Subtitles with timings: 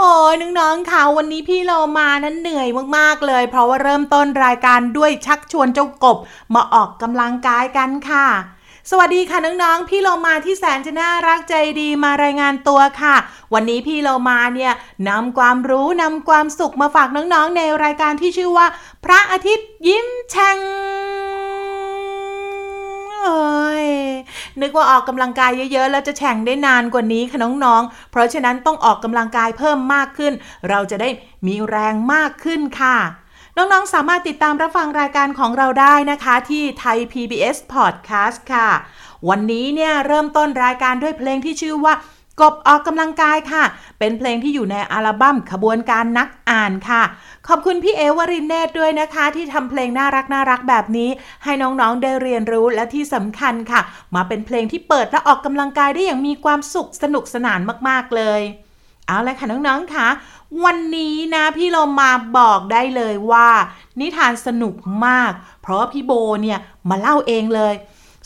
[0.00, 6.18] โอ้ยน้องๆค่ะวันนี้พี่เรามานั้นเหนื่อยมากๆเลย เพราะว่าเริ่มต้นรายการด้วยชักชวนเจ้ากบ
[6.54, 8.26] มาออกกำลังกายกันค่ะ
[8.90, 13.16] สวัสดีค่ะน้องๆพี่เรามาที่แสนจะน่ารักใจดีมารายงานตัวค่ะ
[13.54, 14.72] วันนี้พี่เรามาเนี่ย
[15.08, 18.66] นำความรู้นำความสุขมาฝากน้องๆในรายการที่ชื่อว่า
[19.04, 20.58] พระอาทิตย์ยิ้มแฉ่ง
[23.82, 23.84] ย
[24.60, 30.32] นึกว่าออกกำลังกายเยอะๆ แล้วจะแข่งได้นานกว่านี้ค่ะน้องๆ เพราะฉะนั้นต้องออกกำลังกายเพิ่มมากขึ้น
[30.68, 31.08] เราจะได้
[31.46, 32.98] มีแรงมากขึ้นค่ะ
[33.56, 38.68] น้อง ๆ สามารถติดตามรับฟังรายการของเราได้นะคะที่ไทย PBS Podcast ค่ะ
[39.28, 41.94] วันนี้เนี่ยเริ่มต้นรายการด้วยเพลงที่ชื่อว่า
[42.40, 43.64] กบออกกำลังกายค่ะ
[43.98, 47.02] เป็นเพลงที่อยู่ในอัลบั้มขบวนการนักอ่านค่ะ
[47.50, 51.10] ขอบคุณพี่เอวรินเนตด้วยนะคะ ที่ทำเพลงน่ารักน่ารักแบบนี้
[51.44, 53.80] ให้น้องๆได้เรียนรู้และที่สำคัญค่ะ
[54.14, 58.40] มาเป็นเพลงที่เปิดและออกกำลังกายได้อย่างมีความสุขสนุกสนานมากๆเลย
[59.06, 60.06] เอาละค่ะน้องๆค่ะ
[60.64, 63.48] วันนี้นะพี่เรามาบอกได้เลยว่า
[64.00, 64.74] นิทานสนุก
[65.06, 65.32] มาก
[65.62, 66.58] เพราะพี่โบเนี่ย
[66.90, 67.74] มาเล่าเองเลย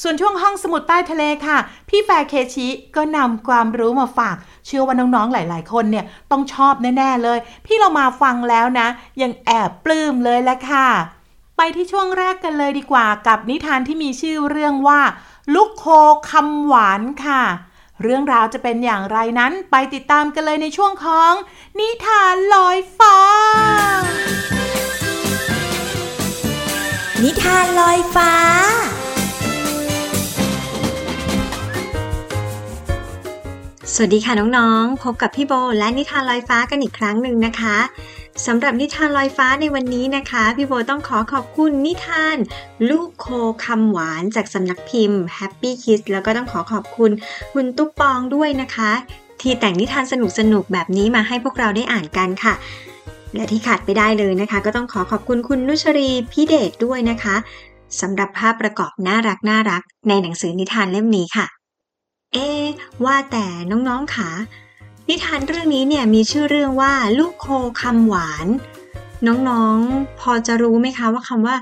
[0.02, 1.58] ส่วนช่วงห้องสมุดใต้ทะเลค่ะ
[1.88, 4.36] พี่แฟร์เคชิก็นำความรู้มาฝาก
[4.66, 8.88] เชื่อว่าน้องๆหลาย ๆ คนเนี่ยต้องชอบแน่ ๆ เลย พี่เรามาฟังแล้วนะ
[9.22, 10.88] ยังแอบปลื้มเลยแหละค่ะ
[11.56, 15.00] ไปที่ช่วงแรกกันเลยดีกว่า กับนิทานที่มีชื่อเรื่องว่า
[15.54, 15.86] ลูกโค
[16.30, 17.42] คำหวานค่ะ
[18.02, 21.32] เรื่องราวจะเป็นอย่างไรนั้นไปติดตามกันเลยในช่วงของ
[21.78, 23.18] นิทานลอยฟ้า
[27.22, 28.32] นิทานลอยฟ้า
[33.90, 37.76] สวัสดีค่ะน้องๆ พบกับพี่โบและนิทานลอยฟ้ากันอีกครั้งหนึ่งนะคะ
[38.46, 42.36] สำหรับนิทานลอยฟ้าในวันนี้นะคะ พี่โบต้องขอขอบคุณนิทาน
[42.90, 43.26] ลูกโค
[43.64, 47.10] คำหวานจากสำนักพิมพ์ Happy Kids แล้วก็ต้องขอขอบคุณ
[47.54, 48.90] คุณตุ๊กปองด้วยนะคะ
[49.40, 50.14] ที่แต่งนิทานส
[50.52, 52.54] นุกๆแบบนี้มาให้พวกเราได้อ่านกันค่ะ
[53.34, 57.36] และที่ขาดไปได้เลยนะคะ ก็ต้องขอขอบคุณคุณนุชรีพี่เดชด้วยนะคะ
[58.00, 61.61] สำหรับภาพประกอบน่ารักน่ารักในหนังสือนิทานเล่มนี้ค่ะ
[62.32, 62.48] เอ๊
[63.04, 64.30] ว่าแต่น้องๆค่ะ
[65.08, 67.46] นิทานเรื่องนี้เนี่ยมีชื่อเรื่องว่าลูกโค
[67.80, 68.46] คำหวาน
[69.26, 71.56] น้องๆ พอจะรู้ไหมคะว่าคำว่า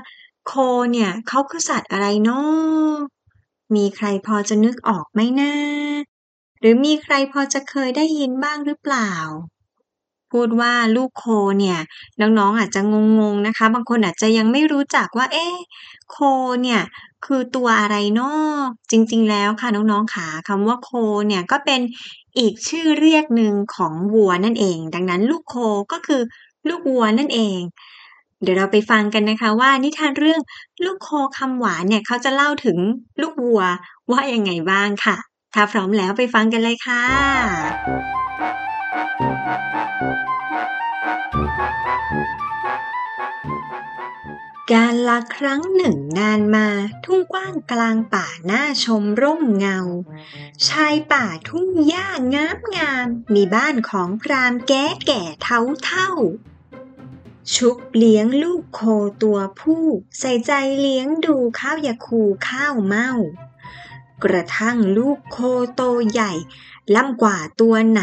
[0.47, 0.53] โค
[0.91, 2.95] เนี่ยเขาคือสัตว์อะไรเนาะ
[3.75, 5.53] มีใครพอจะนึกออกไหมนะ
[6.59, 9.11] หรือมีใครพอจะเคยได้ยินบ้างหรือเปล่า
[10.31, 11.25] พูดว่าลูกโค
[11.59, 11.79] เนี่ย
[12.21, 12.81] น้องๆอาจจะ
[13.19, 15.55] งงๆนะคะ บางคนอาจจะยังไม่รู้จักว่า เอ๊ะ
[16.11, 16.17] โค
[16.61, 16.81] เนี่ย
[17.25, 18.55] คือตัวอะไรเนาะ
[18.91, 20.91] จริง ๆ แล้วค่ะน้องๆค่ะคำว่าโค
[21.27, 21.81] เนี่ยก็เป็น
[22.37, 25.55] อีกชื่อเรียกหนึ่งของวัวนั่นเอง ดังนั้นลูกโค
[25.91, 26.21] ก็คือ
[26.69, 27.59] ลูกวัวนั่นเอง
[28.41, 30.41] เดี๋ยวเราไปฟังกันนะคะว่านิทานเรื่อง
[30.85, 32.77] ลูกโคคำหวานเนี่ยเขาจะเล่าถึง
[33.21, 33.61] ลูกวัว
[34.11, 35.17] ว่ายังไงบ้างค่ะ
[35.53, 37.03] ถ้าพร้อมแล้วไปฟังกันเลยค่ะ
[44.73, 46.67] การละครั้งหนึ่งนานมา
[47.05, 49.79] ทุ่งกว้างกลางป่าหน้าชมร่มเงา
[50.67, 56.11] ชายป่าทุ่งหญ้างามงาม มีบ้านของพรามแก่แก่เท่าเท่า
[57.53, 58.81] ชุบเลี้ยงลูกโค
[59.23, 59.85] ตัวผู้
[60.19, 63.09] ใส่ใจเลี้ยงดูข้าวยาคูข้าวเมา
[64.23, 65.37] กระทั่งลูกโค
[65.73, 65.81] โต
[66.11, 66.31] ใหญ่
[66.95, 68.01] ล่ำกว่าตัวไหน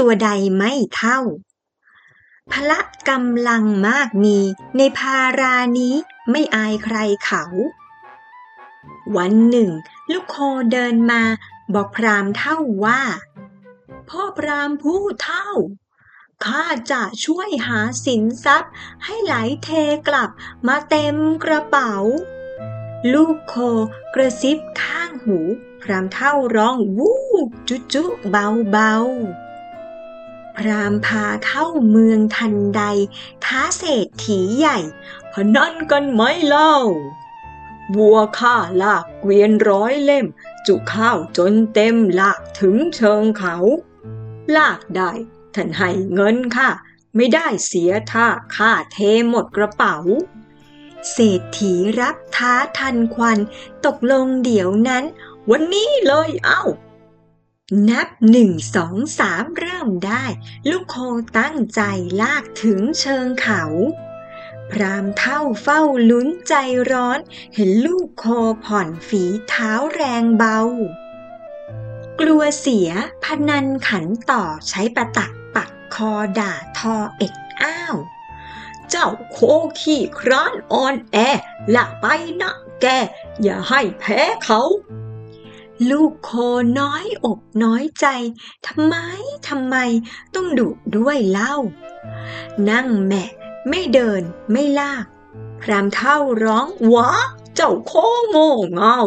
[0.00, 1.20] ตัวใดไม่เท่า
[2.52, 4.38] พละกำลังมากมี
[4.76, 5.94] ในภารานี้
[6.30, 7.44] ไม่อายใครเขา
[9.16, 9.70] วันหนึ่ง
[10.12, 10.36] ลูกโค
[10.72, 11.22] เดินมา
[11.74, 13.02] บอกพรามเท่าว่า
[14.08, 15.48] พ่อพรามผู้เท่า
[16.44, 18.72] ข้าจะช่วยหาสินทรัพย์
[19.04, 19.70] ให้ไหลเท
[20.08, 20.30] กลับ
[20.68, 21.94] มาเต็มกระเป๋า
[23.12, 23.54] ลูกโค
[24.14, 25.38] กระซิบข้างหู
[25.82, 27.14] พรามเท่าร้องวู
[27.46, 28.92] บจุจุเบาเบา
[30.56, 32.82] พรามพาเข้าเมืองทันใด
[33.44, 34.78] ท้าเศรษฐีใหญ่
[35.32, 36.76] พนันกันไหมเล่า
[37.94, 40.26] บัวข้าลากเกวียนร้อยเล่ม
[40.66, 43.56] จุข้าวจนเต็มลากถึงเชิงเขา
[44.56, 45.12] ลากได้
[45.54, 46.70] ท่านให้เงินค่ะ
[47.16, 48.98] ไม่ได้เสียท่าค่าเท
[49.28, 49.96] หมดกระเป๋า
[51.12, 53.38] เศรษฐีรับท้าทันควัน
[53.86, 55.04] ตกลงเดี๋ยวนั้น
[55.50, 56.62] วันนี้เลยเอ้า
[57.90, 60.24] นับหนึ่งสองสามเริ่มได้
[60.70, 60.96] ลูกโค
[61.38, 61.80] ตั้งใจ
[62.22, 63.62] ลากถึงเชิงเขา
[64.70, 65.80] พรามเท่าเฝ้า
[66.10, 66.54] ลุ้นใจ
[66.90, 67.18] ร้อน
[67.54, 68.24] เห็นลูกโค
[68.64, 70.58] ผ่อนฝีเท้าแรงเบา
[72.20, 72.90] กลัวเสีย
[73.24, 77.96] พนันขันต่อใช้ประตักปักคอด่าทอเอ็ดอ้าว
[78.90, 79.38] เจ้าโค
[79.80, 81.16] ขี้คร้านอ่อนแอ
[81.74, 82.06] ละไป
[82.40, 82.86] นะแก
[83.42, 84.62] อย่าให้แพ้เขา
[85.90, 86.30] ลูกโค
[86.80, 88.06] น้อยอกน้อยใจ
[88.66, 88.96] ทำไม
[89.48, 89.76] ทำไม
[90.34, 91.54] ต้องดุด้วยเล่า
[92.70, 93.30] นั่งแมะ
[93.68, 94.22] ไม่เดิน
[94.52, 95.06] ไม่ลาก
[95.60, 97.12] พรามเท่าร้องวะ
[97.54, 97.92] เจ้าโค
[98.28, 98.98] โง่เงา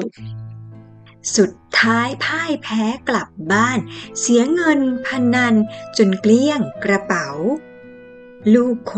[1.36, 3.80] สุดท้ายพ่ายแพ้กลับบ้าน
[4.20, 5.56] เสียเงินพนัน
[5.98, 7.30] จนเกลี้ยงกระเป๋า
[8.54, 8.94] ลูกโค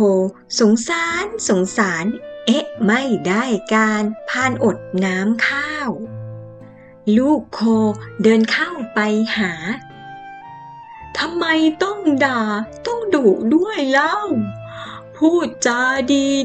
[0.59, 2.05] สงสารสงสาร
[2.45, 3.43] เอ๊ะไม่ได้
[3.73, 5.89] การพานอดน้ำข้าว
[7.17, 7.59] ลูกโค
[8.21, 8.99] เดินเข้าไป
[9.37, 9.53] หา
[11.17, 11.45] ทำไม
[11.83, 12.41] ต้องด่า
[12.87, 14.15] ต้องดุด้วยเล่า
[15.15, 15.81] พูดจา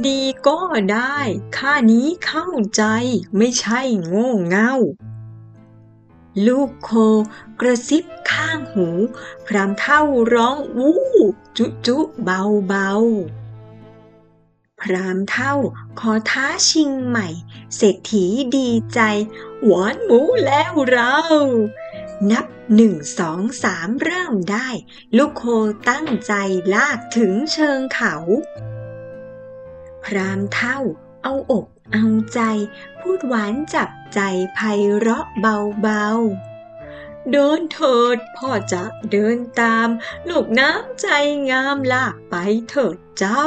[0.09, 0.59] ดีๆก็
[0.93, 1.19] ได้
[1.57, 2.83] ข้านี้เข้าใจ
[3.37, 4.75] ไม่ใช่โง่เง่า
[6.47, 6.91] ลูกโค
[7.61, 8.89] กระซิบข้างหู
[9.47, 10.01] พรามเท่า
[10.35, 10.99] ร้องวู้
[11.57, 15.55] จุจุเบาเบาๆพรามเท่า
[15.99, 17.29] ขอท้าชิงใหม่
[17.77, 18.25] เศรษฐี
[18.57, 19.01] ดีใจ
[19.67, 21.15] หวานหมูแล้วเรา
[22.31, 24.69] นับหนึ่งสองสามเริ่มได้
[25.17, 25.45] ลูกโค
[25.91, 26.33] ตั้งใจ
[26.75, 28.15] ลากถึงเชิงเขา
[30.05, 30.79] พรามเท่า
[31.23, 32.41] เอาอกเอาใจ
[33.01, 34.21] พูดหวานจับใจ
[34.55, 34.59] ไพ
[34.97, 39.89] เราะเบาๆ เดินเถิดพ่อจะเดินตาม
[40.29, 41.09] ลูกน้ำใจ
[41.51, 42.35] งามลากไป
[42.71, 43.47] เถิดเจ้า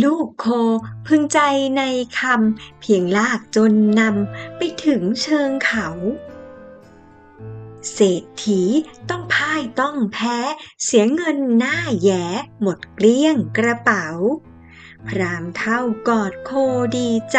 [0.00, 0.46] ลูกโค
[1.06, 1.38] พึงใจ
[1.76, 1.82] ใน
[2.18, 5.88] คำเพียงลากจนนำไปถึงเชิงเขา
[7.92, 8.62] เศรษฐี
[9.10, 10.38] ต้องพ่ายต้องแพ้
[10.84, 12.26] เสียเงินหน้าแย่
[12.60, 14.08] หมดเกลี้ยงกระเป๋า
[15.08, 16.50] พรามเท่ากอดโค
[16.96, 17.38] ดีใจ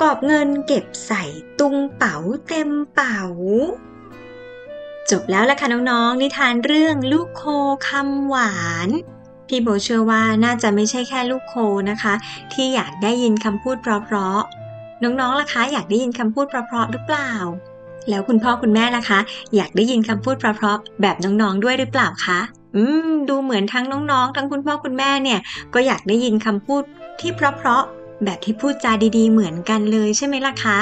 [0.00, 1.24] กอบเงินเก็บใส่
[1.58, 2.16] ตุงเป๋า
[2.48, 3.22] เต็มเป๋า
[5.10, 7.44] จบแล้วล่ะค่ะน้องๆ นิทานเรื่องลูกโค
[7.88, 8.56] คำหวา
[8.86, 8.88] น
[9.48, 11.54] พี่โบเชื่อว่าน่าจะไม่ใช่แค่ลูกโค
[11.90, 12.14] นะคะ
[12.52, 17.32] ที่อยากได้ยินคำพูดเพราะๆน้องๆล่ะคะ อยากได้ยินคำพูดเพราะๆหรือเปล่า
[18.08, 19.18] แล้วคุณพ่อคุณแม่ล่ะคะ
[19.56, 22.40] อยากได้ยินคำพูดเพราะๆแบบน้องๆด้วยหรือเปล่าคะ
[22.76, 25.40] อืม ดูเหมือนทั้งน้องๆ ทั้งคุณพ่อคุณแม่เนี่ย
[25.74, 26.82] ก็อยากได้ยินคำพูด
[27.20, 30.78] ที่เพราะๆ แบบที่พูดจาดีๆ เหมือนกันเลยใช่ไหมล่ะคะ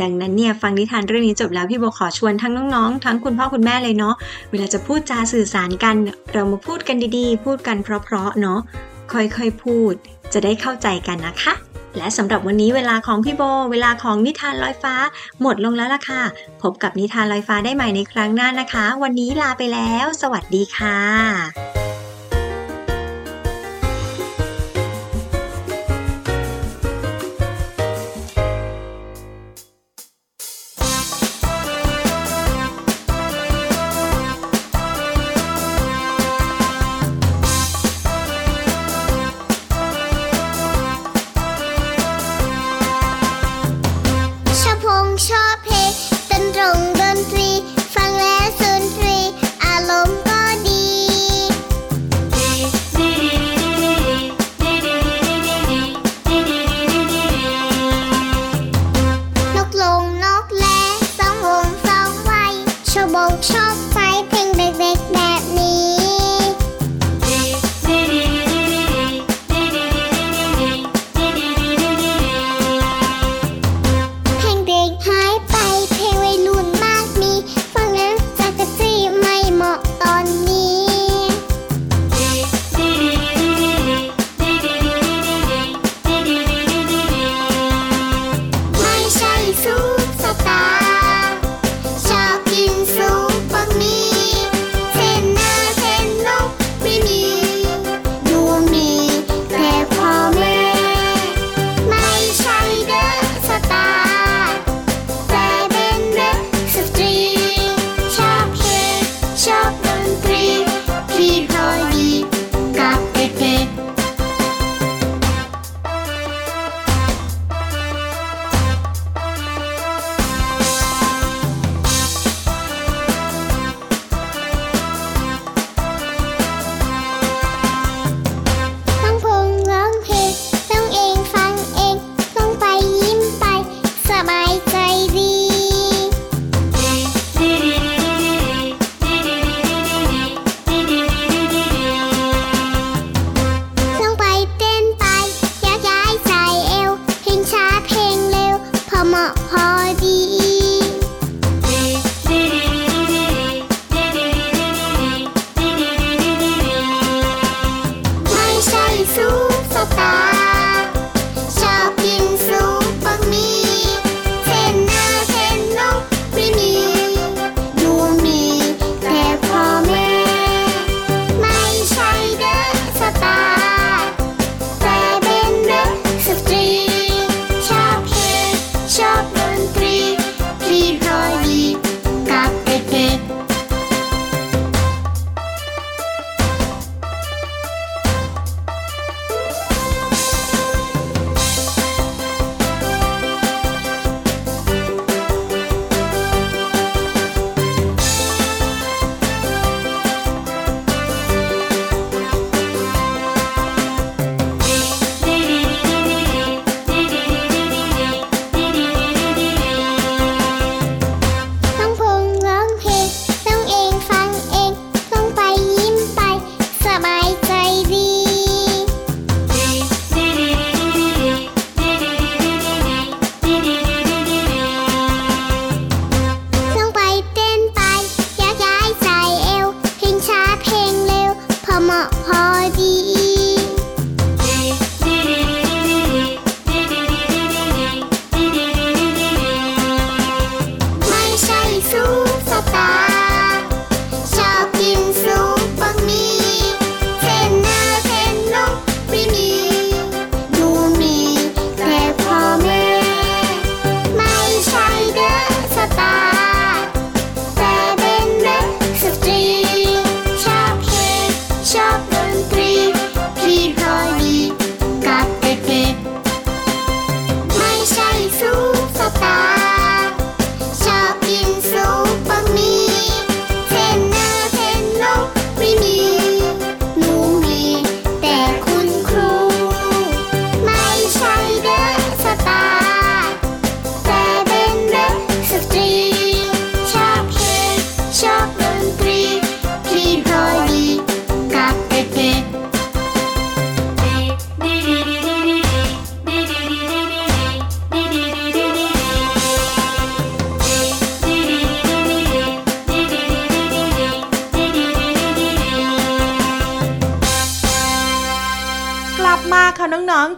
[0.00, 4.14] ดังนั้นเนี่ยฟังนิทานเรื่องนี้จบแล้วพี่โบขอชวนทั้งน้องๆ ทั้งคุณพ่อคุณแม่เลยเนาะ
[4.50, 5.94] เวลาจะพูดจาสื่อสารกัน
[6.32, 8.60] เรามาพูดกันดีๆ พูดกันเพราะๆเนาะ
[9.12, 9.92] ค่อยๆพูด
[10.32, 11.54] จะได้เข้าใจกันนะคะ
[11.96, 14.94] และสำหรับวันนี้เวลาของพี่โบ เวลาของนิทานลอยฟ้า
[15.40, 16.22] หมดลงแล้วล่ะค่ะ
[16.62, 20.98] พบกับนิทานลอยฟ้าได้ใหม่ในครั้งหน้านะคะ วันนี้ลาไปแล้ว สวัสดีค่ะ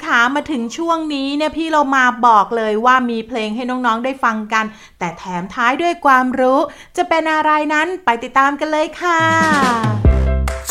[0.04, 4.64] ขามาถึงช่วงนี้เนี่ยพี่เรามาบอกเลยว่ามีเพลงให้น้องๆได้ฟังกัน
[4.98, 6.60] แต่แถมท้ายด้วยความรู้
[6.96, 9.20] จะเป็นอะไรนั้นไปติดตามกันเลยค่ะ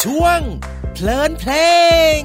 [0.04, 0.40] ช่วง
[0.94, 1.54] เพลินเพล
[2.18, 2.20] ง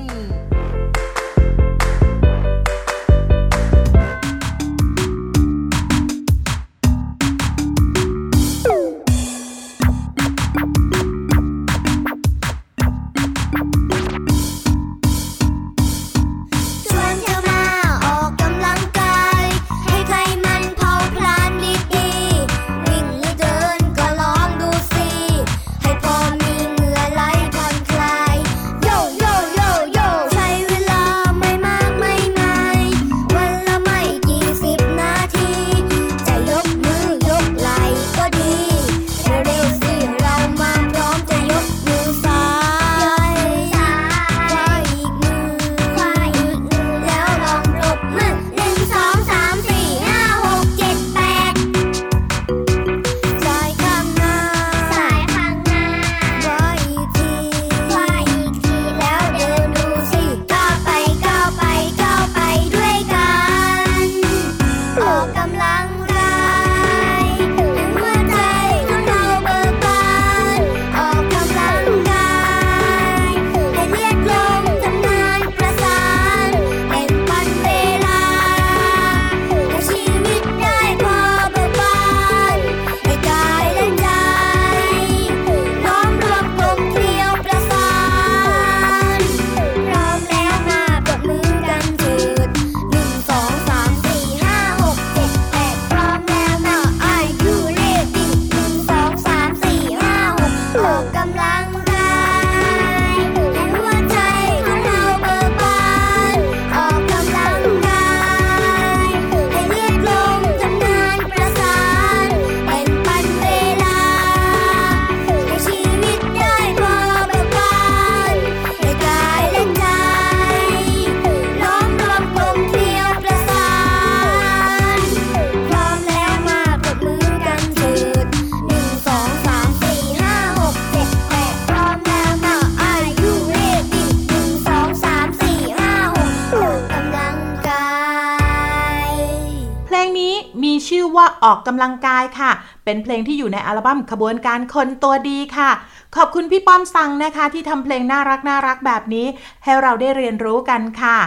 [141.55, 142.51] อออกกำลังกายค่ะ
[142.85, 145.71] เป็นเพลงที่อยู่ในอัลบั้มขบวนการคนตัวดีค่ะ
[146.17, 149.27] ขอบคุณพี่ป้อมสังนะคะ ที่ทำเพลงน่ารักน่ารักแบบนี้
[149.65, 151.19] ให้เราได้เรียนรู้กันค่ะ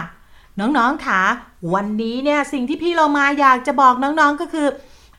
[0.60, 1.20] น้องๆค่ะ
[1.74, 4.68] วันนี้เนี่ยสิ่งที่พี่เรามาอยากจะบอกน้องๆก็คือ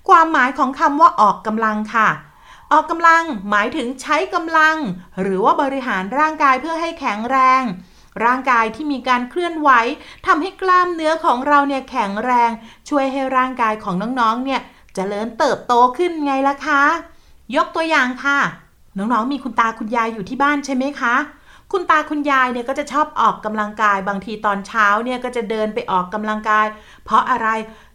[0.09, 2.09] ความหมายของคำว่าออกกำลังค่ะ
[2.71, 4.77] ออกกำลังหมายถึงใช้กำลัง
[5.21, 7.63] หรือว่าบริหารร่างกายเพื่อให้แข็งแรง
[8.25, 9.69] ร่างกายที่มีการเคลื่อนไหว
[10.27, 12.51] ทำให้กล้ามเนื้อของเราเนี่ยแข็งแรง
[12.89, 14.61] ช่วยให้ร่างกายของน้องๆเนี่ย
[14.95, 16.83] เจริญเติบโตขึ้นไงล่ะคะ
[17.55, 18.39] ยกตัวอย่างค่ะ
[18.97, 21.15] น้องๆมีคุณตาคุณยายอยู่ที่บ้านใช่ไหมคะ
[21.71, 26.65] คุณตาคุณยายเนี่ยก็จะชอบออกกำลังกาย บางทีตอนเช้าเนี่ยก็จะเดินไปออกกำลังกาย
[27.05, 27.47] เพราะอะไร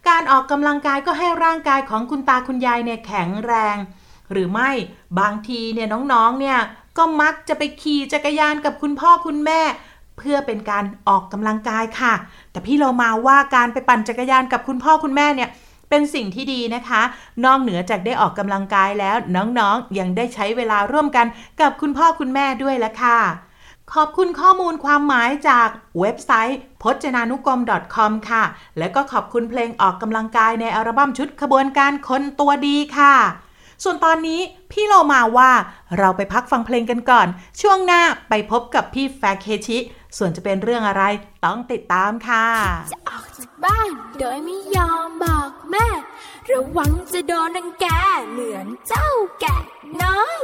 [0.09, 3.77] การออกกำลังกายก็ให้ร่างกายของคุณตาคุณยายเนี่ยแข็งแรง
[4.31, 4.71] หรือไม่
[5.19, 6.59] บางทีเนี่ยน้องๆเนี่ย
[6.97, 9.61] ก็มักจะไปขี่จักรยานกับคุณพ่อคุณแม่
[10.17, 12.13] เพื่อเป็นการออกกำลังกายค่ะ
[12.51, 15.49] แต่พี่เรามาว่าการไปปั่นจักรยานกับคุณพ่อคุณแม่เนี่ย
[15.89, 17.01] เป็นสิ่งที่ดีนะคะ
[17.45, 21.25] นอกเหนือจากได้ออกกำลังกายแล้วน้องๆ ยังได้ใช้เวลาร่วมกัน
[21.61, 23.19] กับคุณพ่อคุณแม่ด้วยละค่ะ
[23.93, 25.67] ขอบคุณข้อมูลความหมายจาก
[25.99, 27.61] เว็บไซต์พจนานุกรม
[27.95, 28.43] .com ค่ะ
[28.77, 33.15] และก็ขอบคุณเพลงออกกำลังกายในอัลบั้มชุดขบวนการคนตัวดีค่ะ
[33.83, 35.51] ส่วนตอนนี้พี่โลมาว่า
[35.97, 37.27] เราไปพักฟังเพลงกันก่อน
[37.61, 39.77] ช่วงหน้าไปพบกับพี่แฟร์เคชิ
[40.17, 41.03] ส่วนจะเป็นเรื่องอะไร
[41.45, 42.47] ต้องติดตามค่ะ
[43.09, 45.87] ออกจากบ้านโดยไม่ยอมบอกแม่
[46.51, 47.85] ระวังจะโดนดังแก
[48.31, 49.57] เหมือนเจ้าแกะ
[50.01, 50.39] น้อย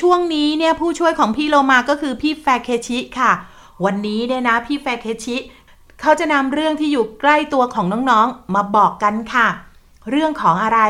[0.00, 3.32] ช่วงนี้เนี่ยผู้ช่วยของพี่โลมาก็คือพี่แฟเคชิค่ะ
[3.84, 5.36] วันนี้เนี่ยนะพี่แฟเคชิ
[6.00, 9.48] เขาจะนำเรื่องที่อยู่ใกล้ตัวของน้องๆมาบอกกันค่ะ
[10.10, 10.80] เรื่องของอะไร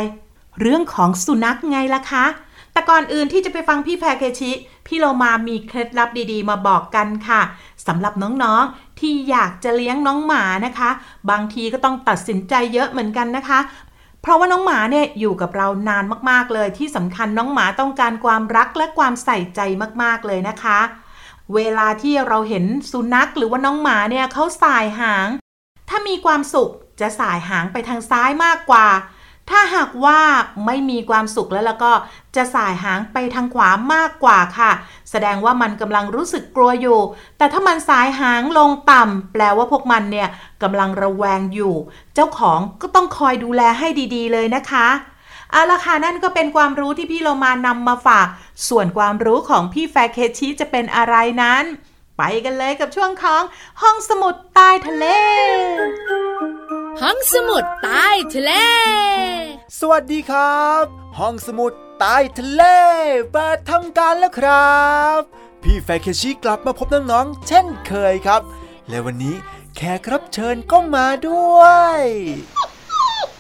[0.61, 2.25] เรื่องของสุนัขไงล่ะคะ
[2.73, 4.51] แต่ก่อนอื่นที่จะไปฟังพี่แฟเคชิ
[4.87, 7.41] พี่โลมามีเคล็ดลับดีๆ มาบอกกันค่ะ
[7.87, 10.91] สำหรับน้องๆที่อยากจะเลี้ยงน้องหมานะคะ
[11.31, 13.59] บางทีก็ต้องตัดสินใจเยอะเหมือนกันนะคะ
[14.25, 19.61] เพราะว่าน้องหมาเนี่ยอยู่กับเรานานมากๆเลย ที่สำคัญน้องหมาต้องการความรักและความใส่ใจ
[20.03, 20.79] มากๆเลยนะคะ
[21.55, 25.29] เวลาที่เราเห็นสุนัขหรือว่าน้องหมาเนี่ยเขาสายหาง
[25.89, 28.87] ถ้ามีความสุขจะสายหางไปทางซ้ายมากกว่า
[29.51, 30.21] ถ้าหากว่า
[30.67, 31.93] ไม่มีความสุขแล้วแล้วก็
[32.37, 34.73] จะสายหางไปทางขวามากกว่าค่ะ
[35.11, 37.01] แสดงว่ามันกำลังรู้สึกกลัวอยู่
[37.39, 40.29] แต่ถ้ามันสายหางลงต่ำแปลว่าพวกมันเนี่ย
[40.63, 41.75] กำลังระแวงอยู่
[42.15, 44.89] เจ้าของก็ต้องคอยดูแลให้ดีๆ เลยนะคะ
[45.51, 48.27] เอาละค่ะนั่นก็เป็นความรู้ที่พี่โลมานำมาฝาก
[48.69, 51.65] ส่วนความรู้ของพี่แฟร์เคชิจะเป็นอะไรนั้น
[52.19, 53.43] ไปกันเลยกับช่วงของ
[53.83, 55.07] ห้องสมุดใต้ทะเล
[57.03, 58.53] ห้องสมุดใต้ทะเล
[59.81, 60.85] สวัสดีครับ
[61.19, 62.63] ห้องสมุดใต้ทะเล
[63.33, 64.85] เปิดทำการแล้วครั
[65.19, 65.21] บ
[65.63, 68.43] พี่แฟเคชิกลับมาพบน้องๆเช่นเคยครับ
[68.89, 69.35] และวันนี้
[69.77, 71.61] แขกรับเชิญก็มาด้ว
[71.99, 72.01] ย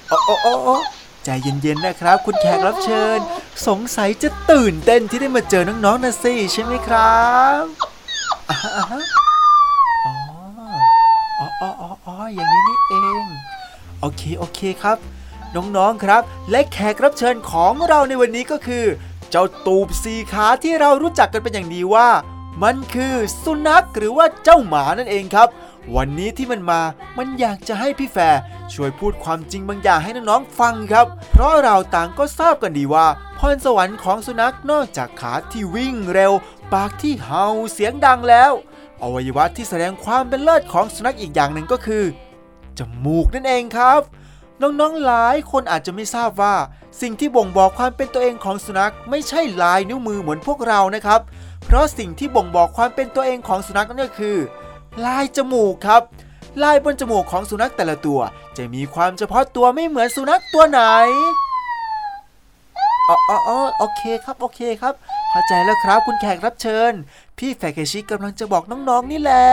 [0.08, 0.76] โอ้โอ้โอ้
[1.24, 3.18] ใจเย็นๆนะครับ คุณแขกรับเชิญ
[3.66, 7.24] สงสัยจะตื่นเต้นที่ได้มาเจอน้องๆนะสิใช่ไหมครั
[7.60, 7.64] บ
[8.50, 8.56] อ๋อ
[11.60, 11.70] อ๋อ
[12.06, 13.24] อ๋ออย่างนี้นี่เอง
[14.00, 14.98] โอเคโอเคครับ
[15.56, 18.84] น้องๆครับ และแขกรับเชิญของเราในวันนี้ก็คือ
[19.30, 22.08] เจ้าตูบสีขาที่เรารู้จักกันเป็นอย่างดีว่า
[22.62, 25.48] มันคือสุนัขหรือว่าเจ้าหมานั่นเองครับ
[25.94, 26.80] วันนี้ที่มันมา
[27.18, 28.40] มันอยากจะให้พี่แฟร์
[28.72, 33.06] ช่วยพูดความจริงบางอย่างให้น้องๆฟังครับ เพราะเราต่างก็ทราบกันดีว่า
[33.38, 36.32] พรสวรรค์ของสุนัขนอกจากขาที่วิ่งเร็ว
[36.72, 38.52] ปากที่เห่าเสียงดังแล้ว
[39.02, 42.04] อวัยวะที่แสดงความเป็นเลิศของสุนัขอีกอย่างหนึ่งก็คือ
[42.78, 44.00] จมูกนั่นเองครับ
[44.62, 46.54] น้องๆหลายคนอาจจะไม่ทราบว่า
[47.00, 51.20] สิ่งที่บ่งบอกความเป็นตัวเองของสุนัขไม่ใช่ลายนิ้วมือเหมือนพวกเรานะครับ
[51.64, 54.36] เพราะสิ่งที่บ่งบอกความเป็นตัวเองของสุนัขนั่นก็คือ
[55.04, 56.02] ลายจมูกครับ
[56.62, 58.20] ลายบนจมูกของสุนัขแต่ละตัว
[58.56, 60.80] จะมีความเฉพาะตัวไม่เหมือนสุนัขตัวไหน
[63.08, 64.94] อ๋ออ๋ออ๋อโอเคครับโอเคครับ
[65.30, 66.92] เข้าใจแล้วครับคุณแขกรับเชิญ
[67.38, 69.48] พี่แฟเคชิกำลังจะบอกน้องๆนี่แหละ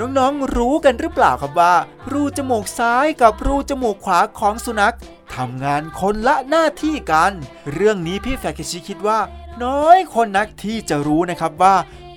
[0.00, 1.74] น้องๆรู้กันหรือเปล่าครับว่า
[2.12, 4.96] รูจมูกซ้ายกับรูจมูกขวาของสุนัข
[5.34, 7.32] ทำงานคนละหน้าที่กัน
[7.72, 9.20] เรื่องนี้พี่แฟคเคชิคิดว่า
[9.64, 11.74] น้อยคนนักที่จะรู้นะครับว่า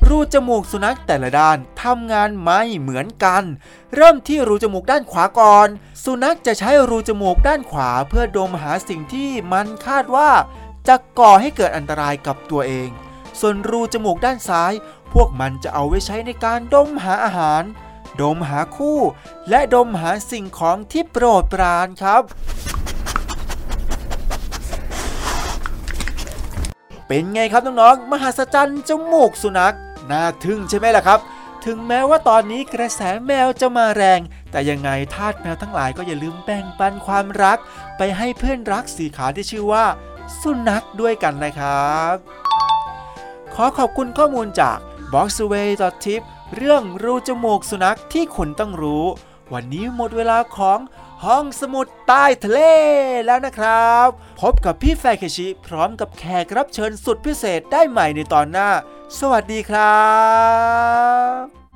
[0.08, 3.44] รูจมูกสุนัขแต่ละด้านทำงานไม่เหมือนกัน
[3.96, 5.68] เริ่มที่รูจมูกด้านขวาก่อน
[6.04, 10.30] สุนัขจะใช้รูจมูกด้านขวาเพื่อดมหาสิ่งที่มันคาดว่า
[10.88, 12.90] จะก่อให้เกิดอันตรายกับตัวเอง
[13.40, 14.74] ส่วนรูจมูกด้านซ้าย
[15.14, 17.64] พวกมันจะเอาไว้ใช้ในการดมหาอาหาร
[18.22, 19.00] ดมหาคู่
[19.50, 22.24] และดมหาสิ่งของที่โปรดปรานครับ
[27.08, 29.76] เป็นไงครับน้องๆ มหัศจรรย์จมูกสุนัข
[30.12, 31.20] น่าทึ่งใช่ไหมล่ะครับ
[31.66, 34.20] ถึงแม้ว่าตอนนี้กระแสแมวจะมาแรง
[34.52, 37.58] แต่ยังไงทาสแมวทั้งหลายก็อย่าลืมแบ่งปันความรัก
[37.98, 39.86] ไปให้เพื่อนรักสีขาที่ชื่อว่า
[40.42, 42.16] สุนัขด้วยกันนะครับ
[43.54, 44.78] ขอขอบคุณข้อมูลจาก
[45.14, 45.70] boxway
[46.04, 46.22] tip
[46.56, 49.06] เรื่องรูจมูกสุนัขที่คุณต้องรู้
[49.54, 50.80] วันนี้หมดเวลาของ
[51.26, 52.60] ห้องสมุดใต้ทะเล
[53.26, 54.08] แล้วนะครับ
[54.42, 58.70] พบกับพี่แฟร์เคชิ พร้อมกับแขกรับเชิญสุดพิเศษได้ใหม่ในตอนหน้า
[59.20, 59.98] สวัสดีครั
[61.64, 61.67] บ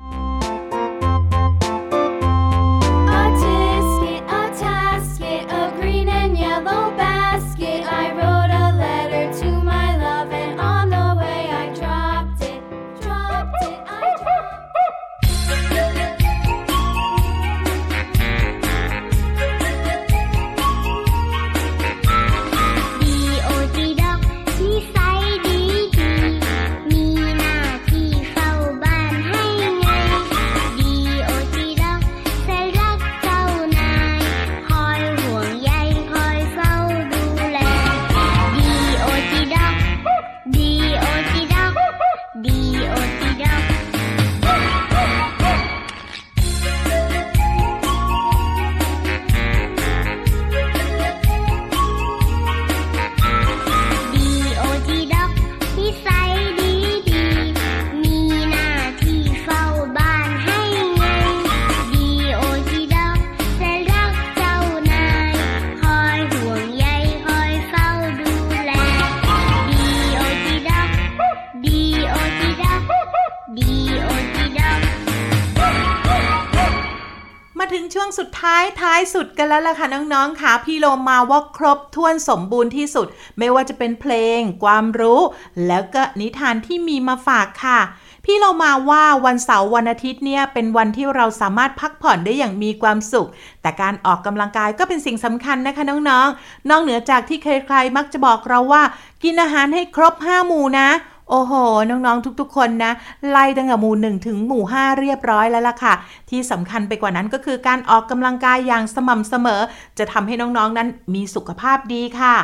[78.92, 83.06] ท้ายท้สุดกันแล้วล่ะค่ะน้องๆค่ะพี่โลมาว่าครบถ้วนสมบูรณ์ที่สุด
[83.38, 85.20] ไม่ว่าจะเป็นเพลง ความรู้
[85.66, 87.80] แล้วก็นิทานที่มีมาฝากค่ะ
[88.24, 93.28] พี่เรามาว่าวันเสาร์วันอาทิตย์เนี่ยเป็นวันที่เราสามารถพักผ่อนได้อย่างมีความสุข
[93.62, 98.82] แต่การออกกำลังกายก็เป็นสิ่งสำคัญนะคะน้องๆนอกเหนือจากที่ใครๆมักจะบอกเราว่า
[99.22, 100.88] กินอาหารให้ครบห้าหมู่นะ
[101.28, 101.52] โอ้โห
[101.90, 102.92] น้อง ๆ ทุกๆ คนนะ
[103.30, 105.94] ไล่ตั้งแต่หมู่หนึ่งถึงหมู่ห้าเรียบร้อยแล้วล่ะค่ะ
[106.30, 109.60] ที่สำคัญไปกว่านั้นก็คือการออกกำลังกายอย่างสม่ำเสมอ
[109.98, 112.36] จะทำให้น้อง ๆ นั้นมีสุขภาพดีค่ะ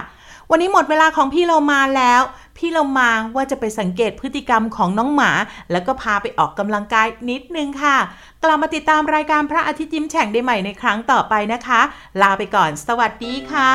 [0.50, 2.20] วันนี้หมดเวลาของพี่เรามาแล้ว
[2.56, 5.30] พี่เรามาว่าจะไปสังเกตพฤติกรรมของน้องหมา
[5.72, 7.96] แล้วก็พาไปออกกำลังกายนิดนึงค่ะ
[8.42, 11.80] กลับมาติดตามรายการพระอาทิตย์ยิ้มแฉ่งได้ใหม่ในครั้งต่อไปนะคะ
[12.22, 13.74] ลาไปก่อน สวัสดีค่ะ